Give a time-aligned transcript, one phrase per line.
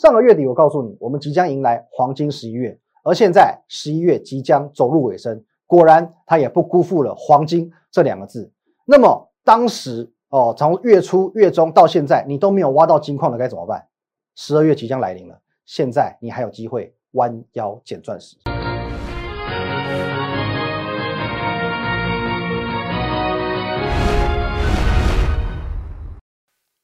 [0.00, 8.50] 上个月底我告诉你，我们即将迎来黄金十一月，而现在十一月即将走入尾声，果然它也不辜负了黄金这两个字。
[8.86, 13.88] 那么当时哦，从月初、月中到现在，你都没有挖到金矿了该怎么办？
[14.36, 18.38] 十二月即将来临了，现在你还有机会弯腰捡钻石。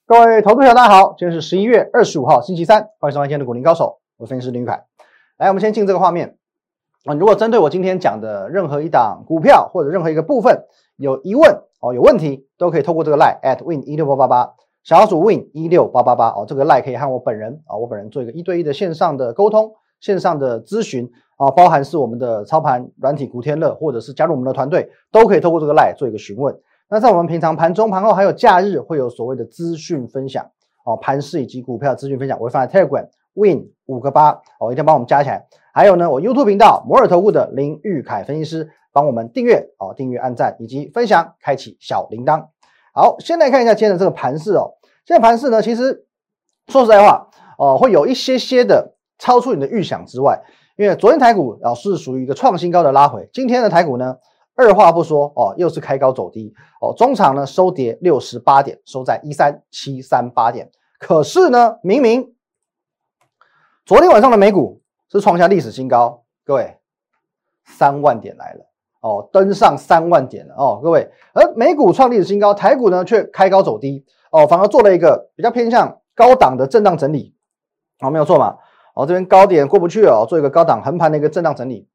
[0.08, 4.84] 各位投资者，大家好，今天是十一月二十五号，星期三，欢迎收看今天的股林高手，我是分析师林凯。
[5.36, 6.36] 来，我们先进这个画面
[7.06, 7.14] 啊。
[7.14, 10.62] 如果针对我今天讲的任何一档股票或者任何一个部分
[10.94, 26.56] 有疑问哦，有问题都可以透过这个 line at win 一六八八八，小老鼠 win 一六八八八哦，这个 line 可以和我本人啊，我本人做一个一对一的线上的沟通、线上的咨询啊，包含是我们的操盘软体古天乐，或者是加入我们的团队，都可以透过这个 line 做一个询问。
[26.88, 30.48] 那在我们平常盘中、盘后还有假日，会有所谓的资讯分享
[30.84, 35.46] 哦，盘市以及股票资讯分享，我会放在 Telegram Win 五个八哦，一定要帮我们加起来。
[35.72, 42.46] 还有呢，我 YouTube 频道摩尔投顾的林玉凯分析师帮我们订阅哦，订阅、按赞以及分享，开启小铃铛。
[42.94, 44.74] 好，先来看一下今天的这个盘市哦。
[45.04, 46.06] 现在盘市呢，其实
[46.68, 50.40] 说实在话哦，会有一些些的超出你的预想之外，
[50.76, 54.18] 因为昨天台股啊是属于一个创新高的拉回，今天的台股呢。
[54.56, 60.70] 二话不说哦，又是开高走低哦，中场呢收跌六十八点，收在一三七三八点。
[60.98, 62.34] 可是呢，明明
[63.84, 66.78] 昨天晚上的美股是创下历史新高，各位
[67.66, 68.66] 三万点来了
[69.02, 71.10] 哦，登上三万点了哦，各位。
[71.34, 77.34] 而美股创历史新高，台股呢却开高走低哦，反而做了一个比较偏向高档的震荡整理
[78.00, 78.56] 哦，没有错嘛
[78.94, 81.86] 哦，这边高点过不去哦，做一个高档横盘的一个震荡整理。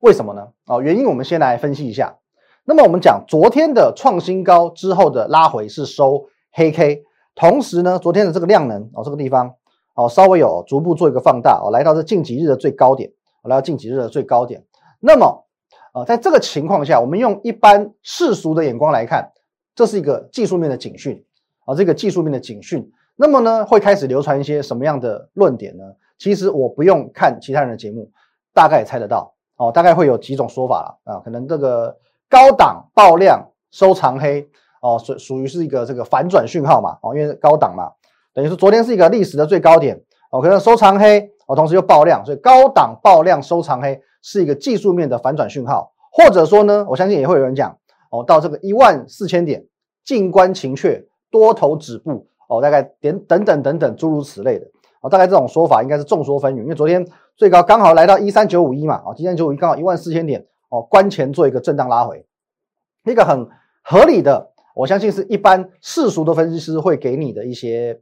[0.00, 0.48] 为什么呢？
[0.66, 2.18] 哦，原因我们先来分析一下。
[2.64, 7.02] 那么我们讲昨天的创新高之后的拉回是收黑 K，
[7.34, 9.54] 同时呢，昨天的这个量能哦，这个地方
[9.94, 13.10] 哦，稍微有逐步做一个放大哦，来到这近几日的最高点，
[13.42, 14.64] 来到近几日的最高点。
[15.00, 15.46] 那么
[15.94, 19.32] 呃，在这个情况下，我们用一般世俗的眼光来看，
[19.74, 21.24] 这是一个技术面的警讯
[21.64, 22.92] 啊，这个技术面的警讯。
[23.16, 25.84] 那么呢，会开始流传一些什么样的论点呢？
[26.18, 28.12] 其实我不用看其他人的节目，
[28.52, 29.34] 大概也猜得到。
[29.58, 31.94] 哦，大概会有几种说法了啊，可能这个
[32.30, 34.48] 高档爆量收长黑
[34.80, 37.90] 哦，属属于是一个这个反转讯号嘛哦，因为高档嘛，
[38.32, 47.76] 等于说昨天是一个历史的最高点哦，可能收长黑哦，同时又爆量，所以高档爆量收长黑是一个技术面的反转讯号，或者说呢，我相信也会有人讲
[48.10, 49.66] 哦，到这个一万四千点
[50.04, 54.66] 静观情却多头止步哦，大概点等等等等诸如此类的
[55.00, 57.06] 哦，大概这种说法应该是众说纷纭，因为昨天。
[57.38, 62.26] 最高刚好来到一三九五一嘛，啊，一三九五一刚好一万四千点哦，关前做一个震荡拉回，
[63.04, 63.48] 一个很
[63.84, 68.00] 合理的，我相信是一般世俗的分析师会给你的一些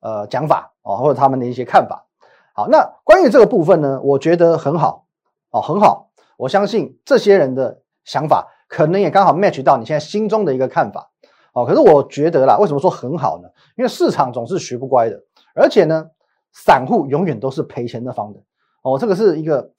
[0.00, 2.06] 呃讲法哦，或者他们的一些看法。
[2.54, 5.04] 好，那关于这个部分呢，我觉得很好
[5.50, 6.08] 哦，很好，
[6.38, 11.10] 我相信这些人的想法可能也刚好 match 到你现在心中的一个看法
[11.52, 11.66] 哦。
[11.66, 13.48] 可是我觉得啦，为什么说很好呢？
[13.76, 15.20] 因为市场总是学不乖的，
[15.54, 16.08] 而且呢，
[16.52, 18.40] 散户永远都是赔钱的方的。
[18.82, 19.70] 哦，这个是一个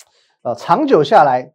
[0.43, 1.51] 呃长久下来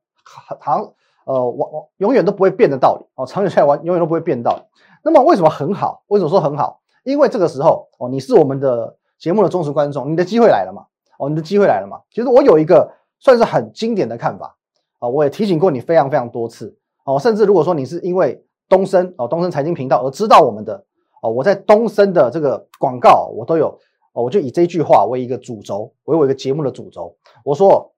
[0.61, 0.93] 长
[1.25, 4.63] 呃往往永远都不会变的道理哦，长久下来完永远都不会变道理。
[5.05, 6.03] 那么为什么很好？
[6.09, 6.81] 为什么说很好？
[7.05, 10.87] 因为这个时候哦，你是我们的节目的忠实观众，你的机会来了嘛？
[11.19, 12.01] 哦，你的机会来了嘛？
[12.11, 14.57] 其实我有一个算是很经典的看法
[14.99, 20.85] 啊，我也提醒过你非常非常多次哦，甚至如果说你是因为东升哦东升财经频道而知道我们的
[21.23, 23.79] 哦，我在东升的这个广告我都有。
[24.23, 27.17] 我就以这句话为一个主轴，为我一个节目的主轴。
[27.45, 27.93] 我说，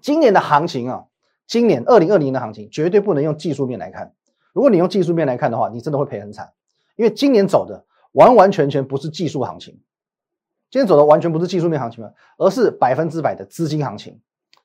[0.00, 1.04] 今年的行情啊，
[1.46, 4.14] 今年二零二零年的行情绝对不能用技术面来看。
[4.52, 6.52] 如果你用技术面来看的话，你真的会赔很惨。
[6.96, 9.74] 因为今年走的完完全全不是技术行情，
[10.70, 14.20] 今天走的完全不是技术面行情了，而是百分之百的资金行情。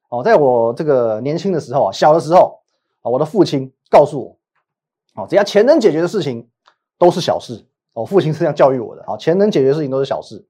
[0.10, 2.60] 哦，在我这个年轻的时候啊，小的时候
[3.02, 6.48] 啊，我的父亲告诉我，哦，只要钱能解决的事情
[6.98, 7.66] 都是小事。
[7.94, 9.04] 哦，父亲是这样教育我的。
[9.06, 10.48] 好，钱能解决的事情都是小事。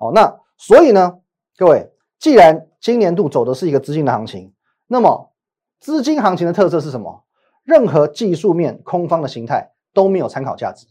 [0.00, 1.18] 哦，那所以呢，
[1.58, 4.54] 各位，既然今年度走的是一个资金的行情，
[4.86, 5.30] 那么
[5.78, 7.24] 资金行情的特色是什么？
[7.64, 10.86] 任何技术面空方的形态都没有参考价值，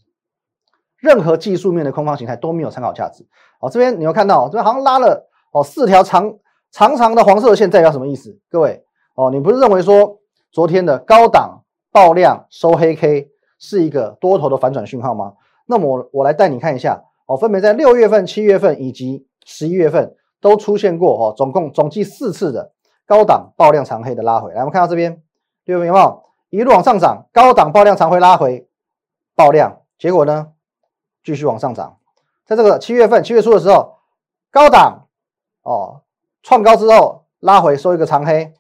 [0.98, 3.28] 任何技术面的空方形态都没有参考价值。
[3.60, 6.38] 好，这边你要看到，这边好像拉了哦四条长
[6.72, 8.40] 长长的黄色线，代表什么意思？
[8.48, 8.86] 各位，
[9.16, 10.20] 哦，你不是认为说
[10.52, 15.34] 昨天的高档爆量收黑 K 是一个多头的反转讯号吗？
[15.66, 17.04] 那么我我来带你看一下。
[17.30, 22.74] 哦，分别在六月份、七月份以及十一月份都出现过哦，总共总计四次的
[23.06, 24.52] 高档爆量长黑的拉回。
[24.52, 25.22] 来，我们看到这边
[25.66, 28.68] 六月份有没有一路往上涨，高档爆量长黑拉回
[29.36, 30.48] 爆量，结果呢
[31.24, 32.00] 继续往上涨。
[32.48, 34.00] 在这个七月份七月初的时候，
[34.50, 35.06] 高档
[35.62, 36.02] 哦，
[36.42, 38.56] 创高之后拉回收一个长黑，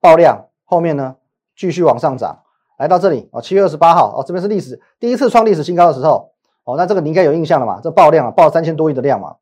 [0.00, 1.14] 爆量，后面呢
[1.54, 2.42] 继续往上涨，
[2.76, 6.33] 来到这里哦，七月二十八号哦，这边是历史第一次创历史新高的时候
[6.64, 7.80] 哦，那这个你应该有印象了嘛？
[7.82, 9.36] 这爆量啊，爆三千多亿的量嘛，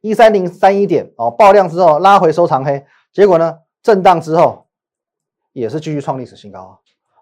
[0.00, 4.66] 一三零三一点哦，爆量之后拉回收长黑，结果呢震荡之后
[5.52, 6.72] 也是继续创历史新高啊，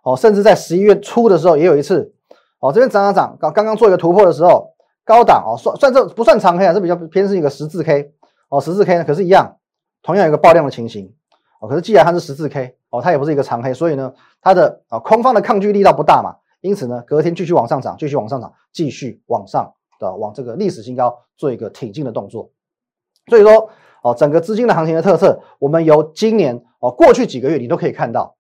[0.03, 2.15] 哦，甚至在十一月初的时候也有一次
[2.61, 4.75] 哦，这边涨涨涨，刚刚做一个突破的时候。
[5.09, 8.13] 高档哦，算算这不算长黑啊，这比较偏是一个十字 K
[8.49, 9.57] 哦，十字 K 呢，可是，一样，
[10.03, 11.15] 同样有一个爆量的情形
[11.61, 11.69] 哦。
[11.69, 14.13] 可是，既然它是十字 K 哦，它也不是一个长黑，所以呢，
[14.43, 16.35] 它的啊空方的抗拒力道不大嘛，
[16.67, 22.51] 因此呢，隔天继续往上涨，继续往上涨，继续往上的往这个历史新高做一个挺进的动作。
[23.29, 23.71] 所以说
[24.03, 28.37] 哦，整个资金的行情的特色，我们由今年哦过去几个月你都可以看到，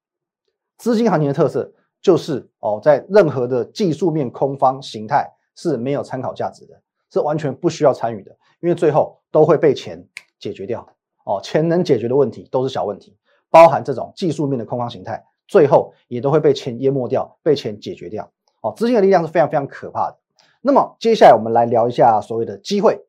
[0.76, 5.32] 资金行情的特色就是哦，在任何的技术面空方形态。
[5.58, 6.75] 是没有参考价值的，
[7.11, 8.31] 是完全不需要参与的，
[8.61, 10.06] 因为最后都会被钱
[10.38, 10.87] 解决掉
[11.25, 11.40] 哦。
[11.43, 13.17] 钱能解决的问题都是小问题，
[13.49, 18.31] 包含这种技术面的空方形态，最后也都会被钱淹没掉，被钱解决掉。
[18.63, 20.19] 哦，资金的力量是非常非常可怕的。
[20.61, 23.07] 那么接下来我们来聊一下所谓的机会，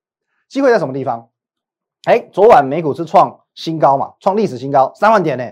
[0.48, 1.30] 机会在什么地方？
[2.04, 5.52] 哎，昨晚美股是创新高嘛，创历史新高三万点呢。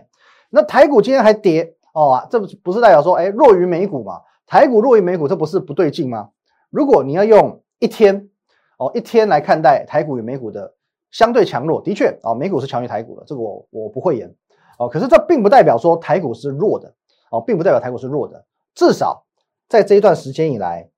[0.49, 4.21] 那台股今天还跌哦，这不不是代表说哎弱于美股嘛？
[4.45, 6.29] 台股弱于美股，这不是不对劲吗？
[6.69, 8.29] 如果你要用一天
[8.77, 10.75] 哦一天来看待台股与美股的
[11.09, 14.35] 相对强弱，的确啊，美股是强于台股的，这个我我不会言
[14.77, 14.89] 哦。
[14.89, 16.93] 可是这并不代表说台股是弱的
[17.31, 18.45] 哦，并不代表台股是弱的。
[18.73, 19.25] 至少
[19.67, 20.89] 在这一段时间以来，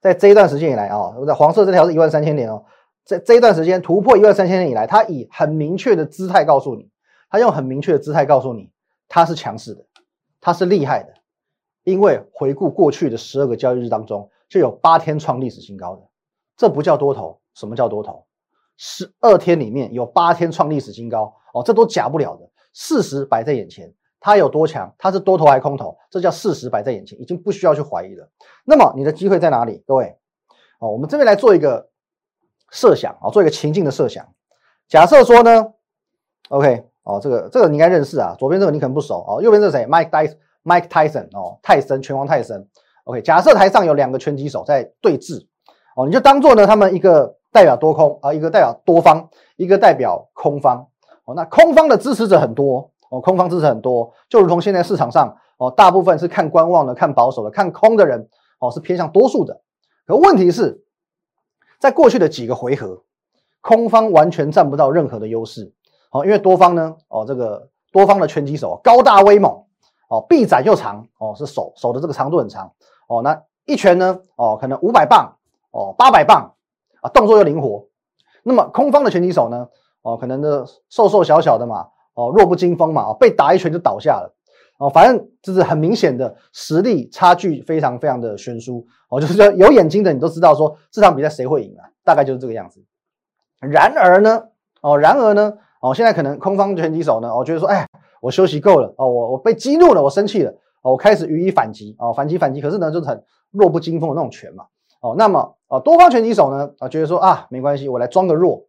[0.00, 2.64] 在这一段时间以来啊，我在黄色这条是一万三千点哦，
[3.04, 6.90] 在这一段时间突破一万三千点以来，它以很明确的姿态告诉你，
[7.30, 8.70] 它用很明确的姿态告诉你，
[9.08, 9.84] 它是强势的，
[10.40, 11.14] 它是厉害的。
[11.84, 16.02] 因为回顾过去的十二个交易日当中，就有八天创历史新高的，
[16.56, 17.40] 这不叫多头。
[17.54, 18.24] 什么叫多头？
[18.78, 22.48] 十二天里面有八天创历史新高哦，这都假不了的。
[22.72, 24.94] 事实摆在眼前，它有多强？
[24.96, 25.98] 它是多头还是空头？
[26.10, 28.30] 这叫事实摆在眼前，已经不需要去怀疑了。
[28.64, 29.82] 那么你的机会在哪里？
[29.84, 30.16] 各位
[30.78, 31.90] 哦，我们这边来做一个
[32.70, 34.28] 设想啊，做一个情境的设想。
[34.88, 35.72] 假设说呢
[36.50, 42.68] ，OK 哦，这个这个你应该认识啊，左边这个你可能不熟哦，右边这是谁？Mike Tyson，Mike Tyson 哦，泰森，拳王泰森。
[43.04, 45.46] OK，假设台上有两个拳击手在对峙，
[45.96, 50.86] 哦，你就当做呢，他们一个代表多空啊，一个代表多方，一个代表空方。
[51.24, 58.28] 哦，那空方的支持者很多哦，空方支持很多，就如同现在市场上哦，大部分是看观望的、看保守的、看空的人
[58.58, 59.60] 哦，是偏向多数的。
[60.06, 60.82] 可问题是，
[61.78, 63.02] 在过去的几个回合，
[63.60, 65.72] 空方完全占不到任何的优势。
[66.10, 69.64] 哦，因为多方呢，哦，这个多方的拳击手高大威猛。
[70.10, 72.72] 哦，臂展又长哦，是手手的这个长度很长
[73.08, 73.20] 哦。
[73.20, 74.18] 那一拳呢？
[74.36, 75.36] 哦，可能五百磅
[75.70, 76.54] 哦，八百磅
[77.02, 77.86] 啊，动作又灵活。
[78.42, 79.68] 那么空方的拳击手呢？
[80.02, 84.34] 哦，可能的瘦瘦小小的嘛，哦，弱不禁风嘛，哦，被打一拳就倒下了。
[84.78, 88.86] 哦，反正就是很明显的实力差距非常非常的悬殊。
[89.10, 91.88] 哦，就是说有眼睛的你都知道说这场比赛谁会赢啊？
[92.04, 92.84] 大概就是这个样子。
[93.60, 94.44] 然而呢，
[94.80, 97.86] 哦，然而呢，哦，现在可能空方拳击手呢，我觉得说，哎。
[98.20, 100.50] 我休息够了哦，我我被激怒了，我生气了
[100.82, 103.22] 哦，我开始予以反击哦，反击反击，可是呢，就是很
[103.52, 104.64] 弱不禁风的那种拳嘛
[105.00, 108.64] 哦，那么哦，多方拳击手呢啊，觉得说啊，没关系，我来装个弱，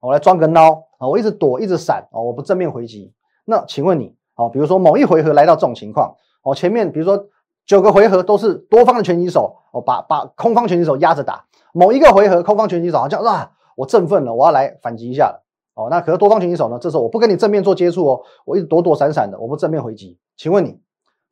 [0.00, 3.12] 我来装个孬啊，我一直躲，一直闪哦，我不正面回击。
[3.44, 7.26] 那请问你哦，比如说某一回合来到这种情况哦，前面比如说
[7.66, 15.42] 九个回合都是多方的拳击手哦，把把空方拳击手压着打，某一个回合空方拳击手好像啊，我振奋了，我要来反击一下了。
[15.74, 16.78] 哦，那可是多方拳击手呢？
[16.80, 20.16] 这时候我不跟你正面做接触哦，我一直躲躲闪闪的，我不正面回击。
[20.36, 20.78] 请问你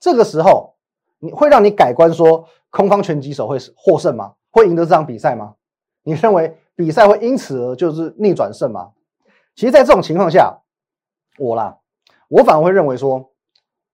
[0.00, 0.74] 这个时候
[1.20, 4.32] 你会让你改观说空方拳击手会获胜吗？
[4.52, 5.56] 会赢得这场比赛吗？
[6.04, 8.92] 你认为比赛会因此而就是逆转胜吗？
[9.56, 10.60] 其实，在这种情况下，
[11.38, 11.78] 我啦，
[12.28, 13.32] 我反而会认为说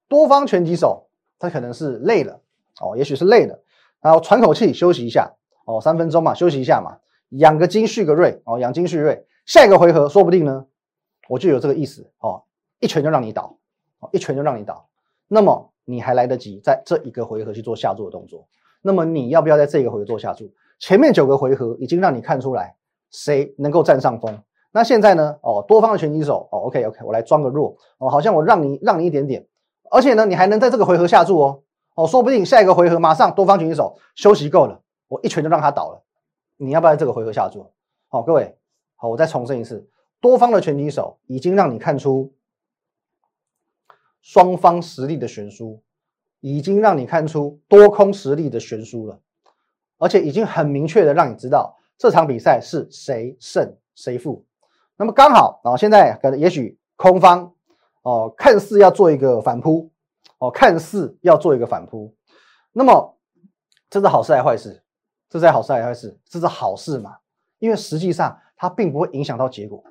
[0.09, 2.41] 多方拳击手他可能是累了
[2.81, 3.63] 哦，也许是累了，
[4.01, 5.33] 然后喘口气休息一下
[5.65, 6.99] 哦，三分钟嘛，休息一下嘛，
[7.31, 9.27] 养个精蓄个锐哦，养精蓄锐。
[9.47, 10.67] 下一个回合说不定呢，
[11.29, 12.45] 我就有这个意思哦，
[12.81, 13.59] 一拳就让你倒，
[14.01, 14.89] 哦，一拳就让你倒。
[15.27, 18.47] 那么你还来得及在这一个回合去做下注的动作。
[18.83, 20.53] 那么你要不要在这个回合做下注？
[20.79, 22.77] 前面九个回合已经让你看出来
[23.11, 24.43] 谁能够占上风。
[24.71, 25.39] 那现在呢？
[25.43, 29.47] 哦，多方的拳击手哦，OK OK，我来装个弱哦，好像我让你让你一点点，
[29.91, 31.63] 而且呢，你还能在这个回合下注哦，
[31.95, 36.05] 哦，说不定下一个回合马上多方拳击手休息够了，我一拳就让他倒了。
[36.59, 37.67] 你要不要在这个回合下注？
[38.09, 38.57] 好，各位。
[38.97, 39.89] 好，我再重申一次，
[40.21, 42.35] 多方的拳击手已经让你看出
[44.21, 45.81] 双方实力的悬殊，
[46.41, 49.21] 已经让你看出多空实力的悬殊了，
[49.99, 54.45] 而且已经很明确的让你知道，这场比赛是谁胜谁负。
[54.97, 57.55] 那么刚好啊，现在可能也许空方
[58.03, 59.91] 哦，看似要做一个反扑
[60.39, 62.15] 哦，看似要做一个反扑。
[62.73, 63.17] 那么
[63.91, 64.83] 这是好事还是坏事？
[65.29, 66.19] 这是好事还是坏事？
[66.29, 67.17] 这是好事嘛？
[67.59, 69.83] 因为实际上它并不会影响到结果，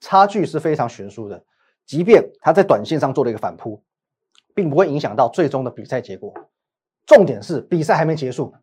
[0.00, 1.44] 差距是非常悬殊的。
[1.84, 3.82] 即便它在短线上做了一个反扑，
[4.56, 6.32] 并不会影响到最终的比赛结果。
[7.04, 8.54] 重点是比赛还没结束，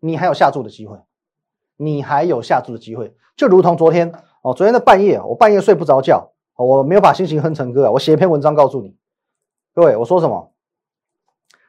[0.00, 0.98] 你还有下注的机会，
[1.76, 3.14] 你还有下注的机会。
[3.36, 4.10] 就如同昨天
[4.42, 8.96] 哦，昨天的半夜，我半夜睡不着觉，我没有把心情哼成歌啊，我写一篇文章告诉你，
[9.74, 10.52] 各位，我说什么？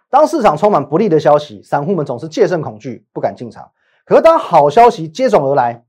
[0.09, 3.71] 当市场充满不利的消息，散户们总是戒慎恐惧，不敢进场。
[4.05, 5.85] 可是当好消息接踵而来，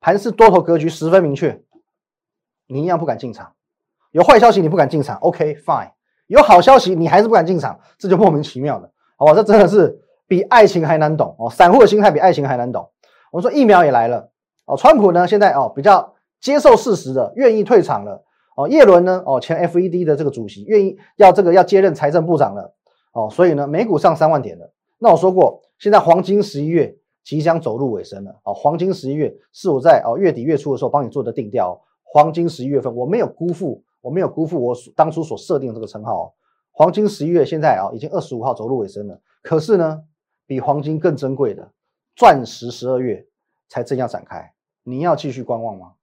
[0.00, 1.62] 盘势多头格局十分明确，
[2.66, 3.54] 你一样不敢进场。
[4.10, 5.92] 有坏消息你不敢进场，OK fine。
[6.30, 8.88] 有好消息你还是不敢进场，这就莫名其妙了。
[9.16, 11.50] 好吧，这真的是比爱情还难懂哦。
[11.50, 12.88] 散户的心态比爱情还难懂。
[13.32, 14.30] 我说疫苗也来了
[14.64, 18.22] 哦，川普呢现在哦比较接受事实的，愿意退场了
[18.56, 18.68] 哦。
[18.68, 22.74] 叶伦呢哦前 FED 的这个主席愿意要这个要接任财政部长了
[23.12, 24.72] 哦，所以呢美股上三万点了。
[24.98, 26.94] 那我说过，现在黄金十一月
[27.24, 28.54] 即将走入尾声了哦。
[28.54, 36.34] 黄金十一月是我在哦月底月初的时候帮你做的定调，黄金十一月份我没有辜负，我没有辜负我所当初所设定的这个称号。
[36.72, 39.20] 黄金十一月现在啊，已经二十五号走入尾声了。
[39.42, 40.04] 可是呢，
[40.46, 41.72] 比黄金更珍贵的
[42.16, 43.26] 钻石十二月
[43.68, 44.54] 才正要展开。
[44.82, 45.94] 你要继续观望吗？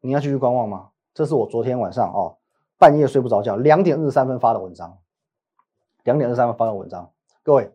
[0.00, 0.90] 你要继续观望吗？
[1.14, 2.38] 这是我昨天晚上哦，
[2.78, 4.98] 半夜睡不着觉，两点二十三分发的文章。
[6.04, 7.12] 两点二十三分发的文章，
[7.44, 7.70] 各位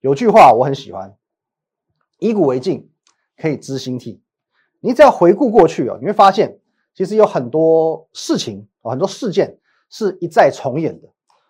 [0.00, 1.16] 有句话我很喜欢：
[2.18, 2.90] 以古为镜，
[3.36, 4.22] 可以知兴替。
[4.80, 6.58] 你只要回顾过去啊，你会发现
[6.94, 9.58] 其实有很多事情啊，很多事件
[9.90, 11.08] 是一再重演的。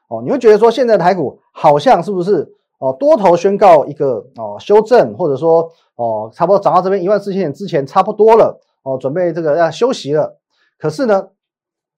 [0.09, 10.39] 哦，你会觉得说现在的台股好像是不是哦多头宣告一个哦修正，或者说哦差不多涨到这边一万四千点之前差不多了哦，准备这个要休息了。
[10.79, 11.29] 可是呢，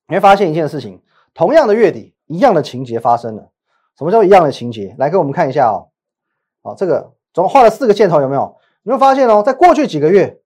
[0.08, 1.02] 你会发现一件事情，
[1.34, 3.50] 同样的月底，一样的情节发生了。
[3.98, 4.94] 什么叫一样的情节？
[4.98, 5.88] 来给我们看一下哦。
[6.62, 8.56] 哦，这个总共画了四个箭头，有没有？
[8.82, 10.40] 你会发现哦，在过去几个月，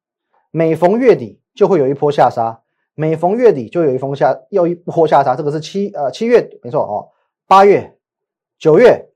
[0.51, 2.60] 每逢月底就会有一波下杀，
[3.01, 5.35] 每逢月底就有一封下又一波下杀。
[5.35, 7.09] 这个是七呃七月，没错哦。
[7.47, 7.97] 八月、
[8.59, 9.09] 九月、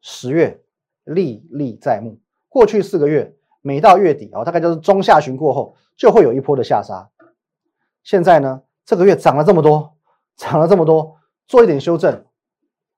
[0.00, 0.62] 十月
[1.02, 2.20] 历历在目。
[2.48, 7.10] 过去四个月，每到月底啊，大概就是中下旬过后，就会有一波的下杀。
[8.04, 9.96] 现在呢，这个月涨了这么多，
[10.36, 11.16] 涨了这么多，
[11.48, 12.24] 做一点修正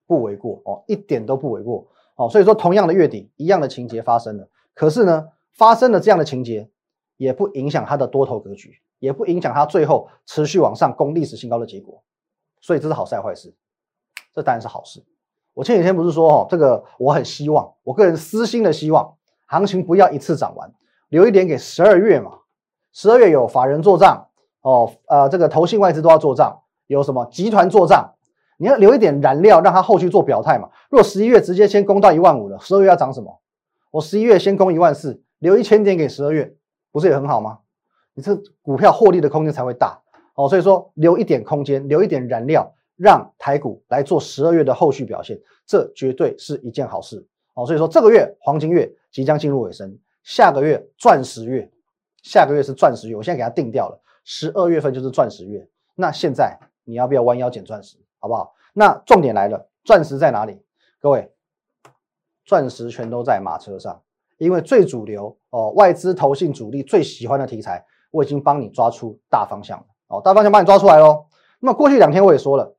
[0.07, 2.29] 不为过哦，一点都不为过哦。
[2.29, 4.51] 所以说，同样的月底，一样的情节发生了。
[4.75, 6.69] 可是呢，发生了这样的情节，
[7.17, 12.03] 也不影响它的多头格局，也不影响它最后持续往上攻历史新高的结果。
[12.61, 13.55] 所以这是好事还是坏事？
[14.35, 15.03] 这当然是好事。
[15.55, 19.15] 我前几天不是说哦，这个我很希望，我个人私心的希望，
[19.47, 20.75] 行情不要一次涨完，
[21.09, 22.41] 留一点给十二月嘛。
[22.93, 24.29] 十二月有法人做账
[24.63, 28.15] 哦，呃，这个投信外资都要做账，有什么集团做账，
[28.59, 30.69] 你要留一点燃料，让他后续做表态嘛。
[30.91, 33.41] 如果十一月直接先攻到一万五了，十二月要涨什么？
[33.93, 36.55] 我十一月先攻一万四，留一千点给十二月，
[36.97, 37.59] 不是也很好吗？
[38.15, 40.01] 你这股票获利的空间才会大
[40.35, 40.49] 哦。
[40.49, 42.73] 所以说，留一点空间，留一点燃料。
[42.99, 47.23] 让台股来做十二月的后续表现，这绝对是一件好事
[47.53, 47.67] 哦。
[47.67, 51.71] 所以说这个月黄金月即将进入尾声，下个月钻石月，
[52.23, 55.69] 下个月是钻石月，我现在给它定掉了，十二月份就是钻石月。
[55.95, 58.55] 那现在你要不要弯腰捡钻石，好不好？
[58.73, 60.59] 那重点来了，钻石在哪里？
[60.99, 61.31] 各位，
[62.47, 64.01] 钻石全都在马车上，
[64.39, 71.27] 因为最主流哦，外资投信主力最喜欢的题材，我已经帮你抓出大方向了哦，大方向帮你抓出来喽。
[71.61, 72.77] 那么过去两天我也说了。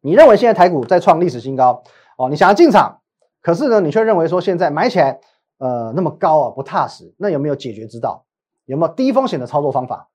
[0.00, 1.82] 你认为现在台股在创历史新高
[2.16, 2.28] 哦？
[2.28, 3.00] 你想要进场，
[3.42, 5.20] 可是呢，你却认为说现在买起来
[5.58, 7.14] 呃那么高啊不踏实。
[7.18, 8.24] 那有没有解决之道？
[8.64, 10.08] 有没有低风险的操作方法？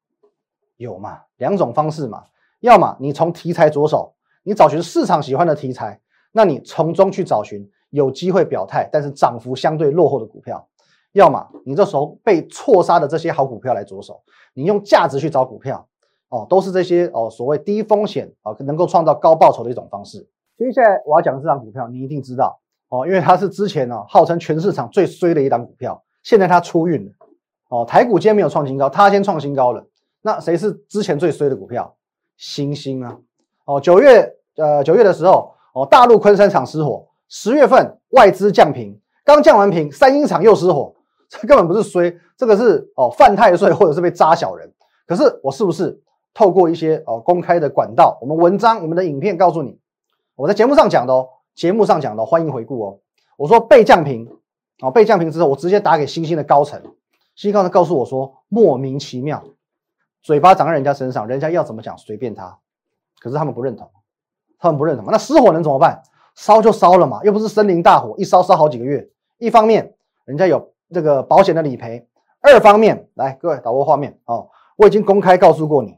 [0.78, 1.22] 有嘛？
[1.38, 2.24] 两种方式嘛。
[2.62, 6.02] 要么你从题材着手，你找寻市场喜欢的题材，
[6.32, 10.68] 那你从中去找寻有机会表态，但是涨幅相对落后的股票。
[11.14, 14.22] 要么你这时候被错杀的这些好股票来着手，
[14.54, 15.88] 你用价值去找股票。
[16.30, 20.28] 哦，都是这些哦，所谓低风险啊，能够创造高报酬的一种方式。
[20.58, 22.60] 接下来我要讲的这张股票，你一定知道
[22.90, 27.12] 哦，因为它是之前呢号称全市场最衰的一档股票，现在它出运了。
[27.70, 29.86] 哦，台股今天没有创新高，它先创新高了。
[30.22, 31.96] 那谁是之前最衰的股票？
[32.36, 33.18] 星星啊！
[33.66, 40.96] 哦，九月呃九月的时候，哦大陆昆山厂失火，十月份外资降频，刚降完频，三英厂又失火，
[41.30, 44.72] 这根本不是衰，这个是哦犯太岁或者是被扎小人。
[45.08, 46.02] 可是我是不是？
[46.38, 49.80] 透过一些哦公开的管道，我们文章、我们的影片告诉你，
[50.36, 53.00] 我在节目上讲的哦，节目上讲的，欢迎回顾哦。
[53.38, 54.28] 我说被降频，
[54.82, 56.82] 哦被降频之后，我直接打给星星的高层，
[57.36, 59.42] 新高层告诉我说莫名其妙，
[60.22, 62.58] 嘴巴长在人家身上，人家要怎么讲随便他，
[63.22, 63.90] 可是他们不认同，
[64.60, 66.04] 他们不认同，那失火能怎么办？
[66.36, 69.10] 烧就烧了嘛，又不是森林大火，一烧烧好几个月。
[69.38, 72.08] 一方面人家有这个保险的理赔，
[72.42, 75.98] 二方面来各位导播画面哦，我已经公开告诉过你，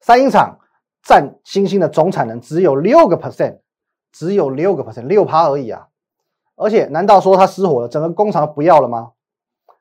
[0.00, 0.58] 三英厂
[1.02, 3.60] 占新兴的总产能只有六个 percent，
[4.12, 5.88] 只有六个 percent，六趴而已啊。
[6.56, 9.12] 而且难道说它失火了，整个工厂不要了吗？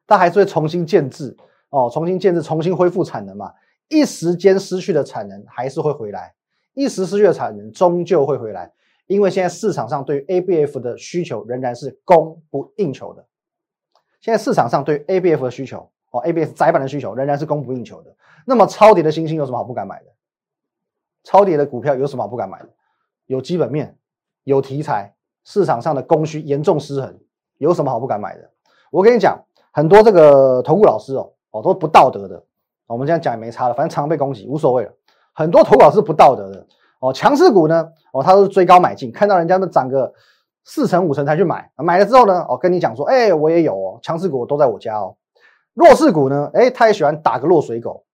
[0.06, 1.36] 它还是会重新建制
[1.70, 3.52] 哦，重新建制，重新恢复产能嘛。
[3.90, 6.36] 一时间失去的产能还是会回来，
[6.74, 8.72] 一时失去的产能终究会回来，
[9.08, 13.26] 因为现在市场上对于 ABF 的需求仍然是供不应求的。
[14.22, 18.16] 现在市场上对 ABF 的需求哦，ABF 窄板的需求仍然是供不应求的。
[18.46, 20.06] 那么超跌的星星有什么好不敢买的？
[21.24, 22.70] 超跌的股票有什么好不敢买的？
[23.26, 23.98] 有基本面，
[24.44, 25.16] 有题材。
[25.44, 27.18] 市场上的供需严重失衡，
[27.58, 28.52] 有什么好不敢买的？
[28.92, 32.44] 我跟你讲，很多这个投顾老师哦，哦都不道德的。
[32.86, 34.94] 我们这样讲也没差了，反正常被攻击，无所谓了。
[35.32, 36.68] 很多投顾老师不道德的
[37.00, 40.14] 哦，强势股呢，哦他都是追高买进，看到人家们涨个
[40.64, 45.18] 四成五成才去买，买了之后呢，哦跟你讲说，哎我也有哦，强势股都在我家哦。
[45.74, 48.06] 弱势股呢，哎他也喜欢打个落水狗。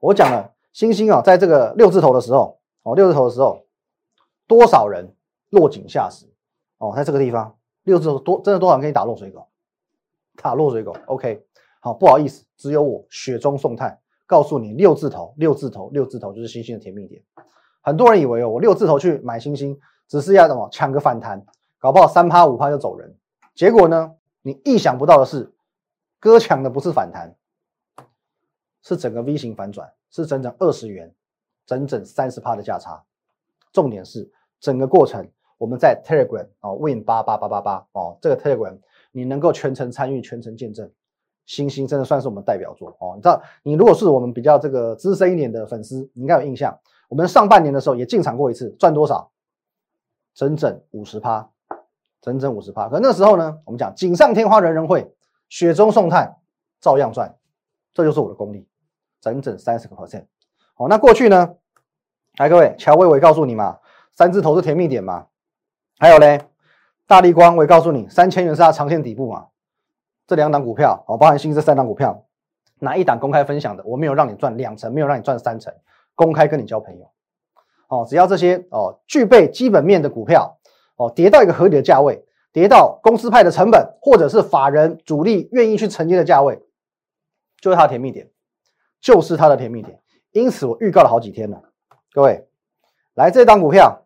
[0.00, 3.64] 我讲了，星星啊，在这个六字头的时候，哦六字头的时候，
[4.46, 5.14] 多少人？
[5.50, 6.26] 落井下石
[6.78, 9.46] 哦，在这个地方六字头多，真的多少人给你打落水狗？
[10.42, 11.44] 打落水狗，OK，
[11.78, 17.22] 好，不好意思，只有我雪中送炭，告诉你六字头，六字头，六字头就是星星的甜蜜点。
[17.84, 21.44] 很多人以为哦，我六字头去买星星，只是要什么抢个反弹，
[21.78, 23.14] 搞不好三趴五趴就走人。
[23.54, 25.52] 结果呢，你意想不到的是，
[26.18, 27.36] 哥抢的不是反弹，
[28.82, 31.14] 是整个 V 型反转，是整整二十元，
[31.66, 33.04] 整整三十趴的价差。
[33.70, 35.28] 重点是整个过程。
[35.56, 38.76] 我们在 Telegram 哦，Win 八八八八八哦，这个 Telegram
[39.12, 40.90] 你能够全程参与、全程见证，
[41.46, 43.12] 星星真的算是我们代表作哦。
[43.14, 46.76] 你知道，你如果是我们比较这个资深一点的粉丝，你应该有印象，
[47.08, 49.30] 我们上半年的时候也进场过一次，赚多少？
[50.34, 51.48] 整整五十趴，
[52.20, 52.88] 整整五十趴。
[52.88, 55.14] 可那时候呢，我们讲锦上添花人人会，
[55.48, 56.36] 雪中送炭
[56.80, 57.36] 照样赚，
[57.92, 58.66] 这就是我的功力，
[59.20, 60.24] 整整三十个 percent。
[60.74, 61.54] 好，那过去呢？
[62.36, 63.78] 来，各位，乔薇我也告诉你嘛，
[64.10, 65.26] 三字头是甜蜜点嘛。
[66.00, 66.48] 还有嘞，
[67.06, 69.46] 大力光，我也告诉你，三千元是它长线底部嘛。
[70.26, 72.26] 这两档股票哦，包含新这三档股票，
[72.80, 73.84] 哪一档公开分享的？
[73.84, 75.72] 我没有让你赚两成，没有让你赚三成，
[76.14, 77.10] 公开跟你交朋友。
[77.88, 80.58] 哦，只要这些哦具备基本面的股票
[80.96, 86.62] 哦，跌到一个合理的价位，跌到公司派的成本，或者是法人主力愿意去承接的价位，
[87.60, 88.30] 就是它的甜蜜点，
[89.00, 90.00] 就是它的甜蜜点。
[90.32, 91.62] 因此我预告了好几天了，
[92.12, 92.48] 各位，
[93.14, 94.00] 来这档股票。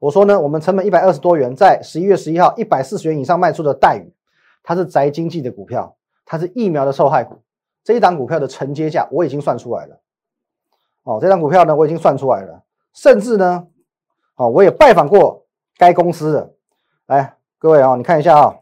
[0.00, 4.12] 我说呢，我们成本一百二十多元，在十一月十一号一百四十元以上卖出的待遇，
[4.64, 7.40] 它是宅经济的股票，它是疫苗的受害股。
[7.84, 10.01] 这一档股票的承接价我已经算出来了。
[11.04, 12.62] 哦，这张股票呢我已经算出来了，
[12.94, 13.66] 甚至呢，
[14.36, 16.52] 哦我也拜访过该公司的。
[17.06, 18.56] 来，各位啊，你看一下啊，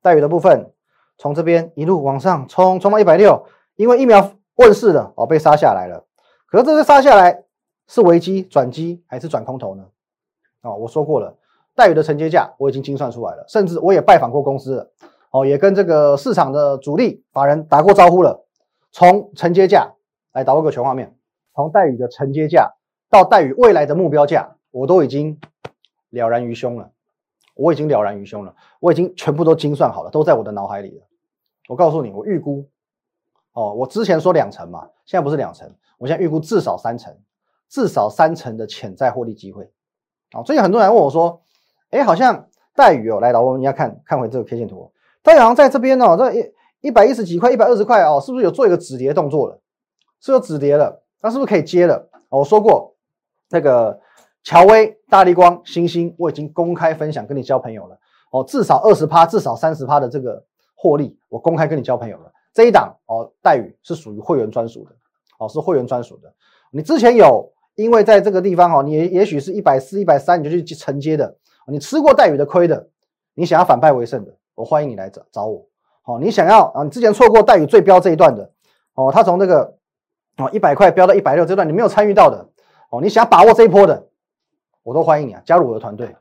[0.00, 0.72] 待遇的部分，
[1.18, 3.44] 从这边一路往上冲，冲到一百六，
[3.76, 6.04] 因为疫苗问世了，哦被杀下来了。
[6.46, 7.44] 可是这次杀下来
[7.88, 9.84] 是危机转机还是转空头呢？
[10.62, 11.36] 哦，我说过了，
[11.74, 14.90] 待遇的承接价我已经精算出来了，甚至我也拜访过公司了，
[15.32, 18.44] 哦，也跟这个市场的主力法人打过招呼了。
[18.92, 19.92] 从承接价
[20.32, 21.16] 来导入个全画面，
[21.60, 22.72] 从待遇的承接价
[23.08, 25.38] 到待遇未来的目标价，我都已经
[26.10, 26.90] 了然于胸了。
[27.54, 31.06] 我已经了然于胸了，我已经全部都精算好了，都在我的脑海里了。
[31.68, 32.66] 我告诉你，我预估，
[33.52, 37.14] 哦，我之前说两成嘛，现在不是两成，我现在预估至少三成，
[37.68, 39.70] 至少三成的潜在获利机会。
[40.32, 41.42] 啊，最近很多人问我说
[41.90, 44.90] ：“哎，好像待遇哦，来了，我们要看看回这个 K 线图，
[45.22, 49.60] 待遇好像在这边哦，这一一百一十几块，一百二十块哦，是不是有做一个止跌动作了？
[50.20, 52.08] 是有止跌了，那是不是可以接了？
[52.28, 52.94] 我说过，
[53.50, 54.00] 那个
[54.42, 57.98] 乔威、大力光、星星，我已经公开分享跟你交朋友了
[58.30, 62.32] 哦，至少二十趴，至少三十趴的这个获利，我公开跟你交朋友了。
[62.52, 64.90] 这一档哦，待遇是属于会员专属的，
[65.38, 66.32] 哦，是会员专属的，
[66.70, 67.52] 你之前有。
[67.76, 71.34] 因为在这个地方哦，你也许是一百四、一百三，你就去承接的。
[71.66, 72.88] 你吃过待遇的亏的，
[73.32, 75.64] 你想要反败为胜的，我欢迎你来找找我。
[76.02, 78.50] 好，你想要啊，你之前错过待遇最标这一段的，
[78.94, 79.78] 哦，他从这个
[80.36, 82.48] 哦一百块飙到一百六这段，你没有参与到的，
[82.90, 84.06] 哦，你想把握这一波的，
[84.82, 86.16] 我都欢迎你啊，加入我的团队。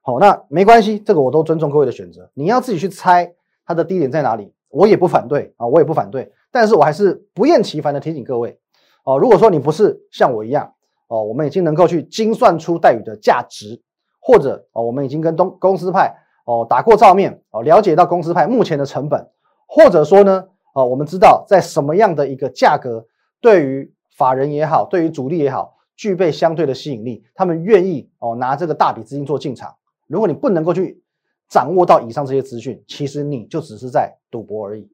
[0.00, 2.30] 好，那没关系，这个我都尊重各位的选择。
[2.34, 3.32] 你要自己去猜
[3.66, 6.32] 它的低点在哪里，我也不反对啊，我也不反对。
[6.50, 8.58] 但是我还是不厌其烦的提醒各位，
[9.04, 10.72] 哦，如果说你不是像我一样。
[11.06, 13.82] 哦，我们已经能够去精算出待遇的价值，
[14.20, 19.28] 或者哦，我们已经跟东公司派哦打过照面哦，了解到公司派目前的成本，
[19.66, 23.06] 或者说呢，哦，我们知道在什么样的一个价格，
[23.44, 29.76] 对于法人也好，对于主力也好，具备相对的吸引力，他们愿意哦拿这个大笔资金做进场。
[30.06, 31.02] 如果你不能够去
[31.46, 34.90] 掌握到以上这些资讯，其实你就只是在赌博而已，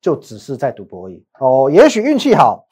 [0.00, 1.26] 就只是在赌博而已。
[1.38, 2.66] 哦，也许运气好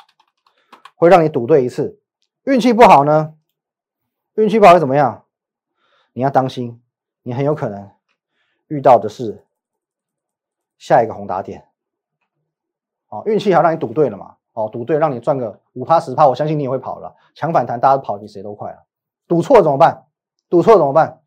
[0.96, 2.00] 会让你赌对一次，
[2.44, 3.34] 运气不好呢？
[4.36, 5.26] 运气不好会怎么样？
[6.14, 6.80] 你要当心，
[7.22, 7.90] 你很有可能
[8.68, 9.44] 遇到的是
[10.78, 11.68] 下一个宏达点。
[13.08, 14.36] 哦，运气好让你赌对了嘛？
[14.52, 17.14] 哦，赌对让你赚个五趴十趴，我相信你也会跑了。
[17.34, 18.84] 抢反弹，大家跑比谁都快了。
[19.26, 20.04] 赌错怎么办？
[20.50, 21.20] 赌错怎么办？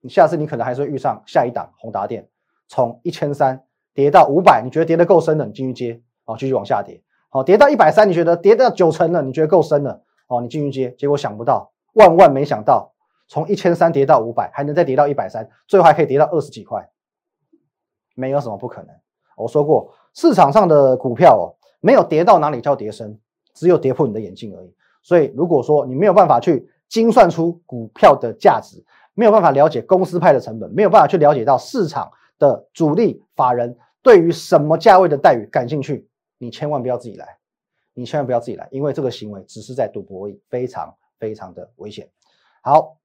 [0.00, 2.28] 你下次你可能还是会遇上下一档宏达电，
[2.68, 7.02] 从一千三跌到五百，你觉得跌得够深了，你继续接，哦，继续往下跌。
[7.30, 10.92] 好，跌到一百三，你觉得跌到九成了，你觉得够深了，哦，你继续接。
[10.92, 12.92] 结果想不到，万万没想到，
[13.26, 16.88] 从一千三跌到五百，还能再跌到一百三，最后还可以跌到二十几块，
[18.14, 18.94] 没有什么不可能。
[19.36, 19.92] 我说过。
[20.18, 21.44] 市场上的股票哦，
[21.86, 23.16] 没有跌到哪里叫跌升，
[23.54, 24.74] 只有跌破你的眼镜而已。
[25.04, 37.38] 所以，如果说你没有办法去精算出股票的价值，没有办法了解公司派的成本，没有办法去了解到市场的主力法人对于什么价位的待遇感兴趣，你千万不要自己来，
[37.94, 42.08] 你千万不要自己来，因为这个行为只是在赌博而已，非常非常的危险。
[42.62, 42.96] 好，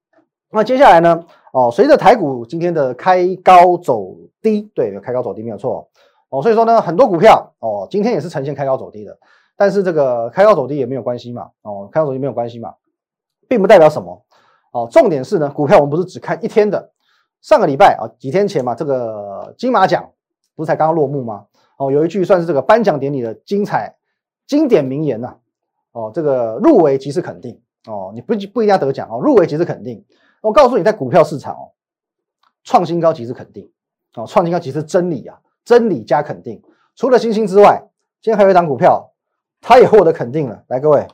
[0.50, 1.24] 那接下来呢？
[1.52, 5.88] 哦，随着台股今天的开高走低，对，开高走低没有错。
[6.32, 9.18] 哦所以说呢，很多股票哦，今天也是呈现开高走低的，
[9.54, 12.74] 但是这个开高走低也没有关系嘛，哦，开高走低没有关系嘛，
[13.50, 14.24] 并不代表什么，
[14.72, 16.90] 哦，重点是呢，股票我们不是只看一天的，
[17.42, 20.10] 上个礼拜啊，几天前嘛，这个金马奖
[20.56, 21.44] 不是才刚刚落幕吗？
[21.76, 23.94] 哦，有一句算是这个颁奖典礼的精彩
[24.46, 25.36] 经典名言呐，
[25.92, 30.02] 哦，这个入围即是肯定，哦，你不不一定要得奖哦，入围即是肯定，
[30.40, 31.72] 我告诉你，在股票市场哦，
[32.64, 33.70] 创新高即是肯定，
[34.14, 35.38] 哦，创新高即是真理啊。
[35.64, 36.60] 真理加肯定，
[36.96, 37.82] 除了星星之外，
[38.20, 39.12] 今天还有一档股票，
[39.60, 40.64] 它也获得肯定了。
[40.68, 41.06] 来，各位，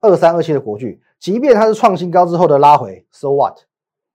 [0.00, 3.58] 二三二七的国巨，即便它是创新高之后的拉回，so what？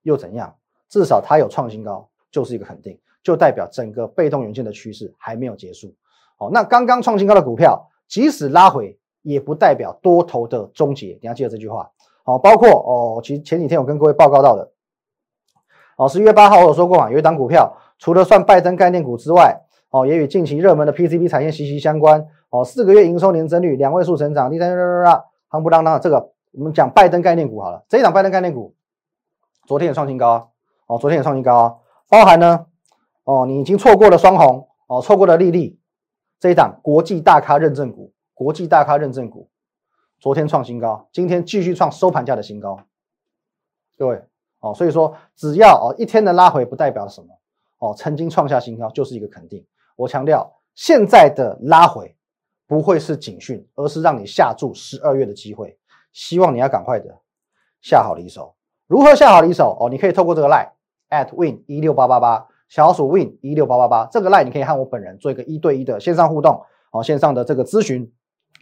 [0.02, 0.54] 又怎样？
[0.88, 5.94] 至少它有创新高，就是一个肯定，就代表整个被动元件的趋势还没有结束。
[6.36, 11.18] 好，那刚刚创新高的股票，即使拉回，也不代表多头的终结。
[11.20, 11.90] 你要记得这句话。
[12.22, 14.70] 好，包括哦，其实前几天我跟各位报告到的，
[15.96, 17.76] 哦，十一月八号我有说过嘛，有一档股票。
[18.00, 19.60] 除了算拜登概念股之外，
[19.90, 22.26] 哦，也与近期热门的 PCB 产业息息相关。
[22.48, 24.74] 哦，四个月营收年增率两位数成长，第三，
[25.50, 26.00] 夯不啷当。
[26.00, 28.74] 这个，我们讲拜登概念股好了，这一档拜登概念股，
[29.66, 30.46] 昨天也创新高啊，
[30.86, 31.74] 哦，昨天也创新高啊，
[32.08, 32.66] 包含呢，
[33.24, 35.78] 哦，你已经错过了双红，哦，错过了丽丽
[36.40, 39.48] 这一档国际大咖认证股，国际大咖认证股，
[40.18, 42.80] 昨天创新高，今天继续创收盘价的新高，
[43.98, 44.22] 各位，
[44.60, 47.28] 哦，所以说只要哦一天的拉回不代表什么。
[47.80, 49.66] 哦，曾经创下新高就是一个肯定。
[49.96, 52.14] 我强调，现在的拉回
[52.66, 55.76] 不会是警讯，而是让你下注十二月的机会。
[56.12, 57.18] 希望你要赶快的
[57.82, 58.54] 下好离手。
[58.86, 59.76] 如何下好离手？
[59.80, 60.68] 哦，你可以透过这个 line
[61.10, 66.62] at win 一六八八八，小鼠 win 一六八八八这个 line，你可以和我本人做一个一对一的线上互动。
[66.92, 68.10] 哦，线上的这个咨询，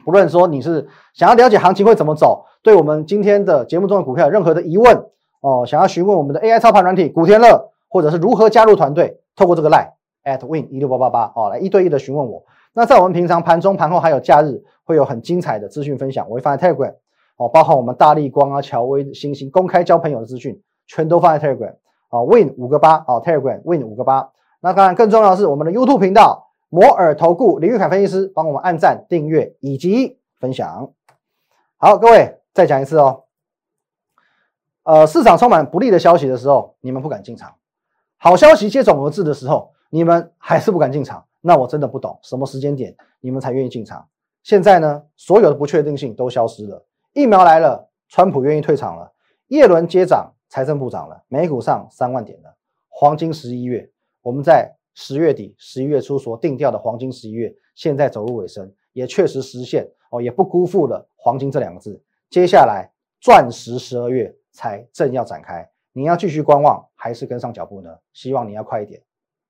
[0.05, 5.07] 不论说你是想要了解行情会怎么走，对我们今天的节目中的股票有任何的疑问，
[5.41, 7.73] 哦，想要询问我们的 AI 操盘软体古天乐。
[7.89, 9.21] 或者是如何加入团队？
[9.35, 9.93] 透过这个 line
[10.25, 12.45] at win 一六八八八哦，来一对一的询问我。
[12.73, 16.95] 那在我们平常盘中、盘后还有假日，会有很精彩的资讯分享，我会放在 Telegram
[17.37, 21.75] 哦，包含我们大力光啊、乔威、星星公开交朋友的资讯，全都放在 Telegram
[22.09, 22.23] 啊。
[22.25, 24.31] Win 五个八哦，Telegram Win 五个八。
[24.61, 30.91] 那当然更重要的是我们的 YouTube 频道摩尔投顾林玉凯分析师，帮我们按赞、订阅以及分享。
[31.77, 33.25] 好，各位再讲一次哦。
[34.83, 37.55] 呃，市场充满不利的消息的时候，你们不敢进场。
[38.19, 44.09] 好消息接踵而至的时候，你们还是不敢进场，那我真的不懂什么时间点你们才愿意进场。
[44.43, 49.13] 现在呢，所有的不确定性都消失了，疫苗来了，川普愿意退场了，
[49.47, 52.57] 叶伦接掌财政部长了，美股上三万点了，
[52.89, 53.89] 黄金十一月，
[54.23, 62.03] 我们在十月底、十一月初所定调的黄金十一月，现在走入尾声，也确实实现哦，也不辜负了黄金这两个字。
[62.31, 65.71] 接下来钻石十二月才正要展开。
[65.93, 67.91] 你要继续观望还是跟上脚步呢？
[68.13, 69.01] 希望你要快一点，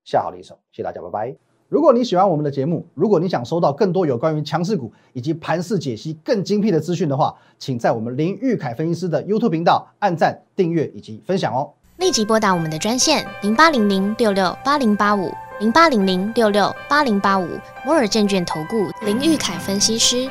[0.05, 0.59] 下好离手。
[0.72, 1.37] 谢谢大家，拜拜。
[1.68, 11.74] 如果你喜欢我们的节目，如果你想收到更多有关于强势股以及盘势解析更精辟的资讯的话，请在我们林玉凯分析师的 YouTube 频道按赞、订阅以及分享哦。
[11.98, 15.31] 立即拨打我们的专线零八零零六六八零八五。
[15.61, 17.48] 零八零零六六八零八五
[17.85, 20.31] 摩尔证券投顾林玉凯分析师。